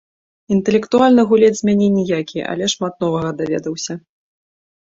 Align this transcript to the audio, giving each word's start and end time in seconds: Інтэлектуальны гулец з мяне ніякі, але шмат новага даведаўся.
Інтэлектуальны 0.53 1.25
гулец 1.31 1.51
з 1.59 1.63
мяне 1.69 1.87
ніякі, 1.99 2.39
але 2.55 2.71
шмат 2.75 2.93
новага 3.07 3.29
даведаўся. 3.43 3.93